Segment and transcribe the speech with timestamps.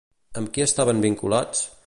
[0.41, 1.63] Amb qui estaven vinculats?